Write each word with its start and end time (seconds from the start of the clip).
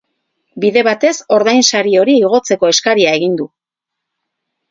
Bide 0.61 0.81
batez, 0.85 1.11
ordainsari 1.35 1.93
hori 2.03 2.15
igotzeko 2.23 2.71
eskaria 2.77 3.13
egin 3.19 3.35
du. 3.43 3.45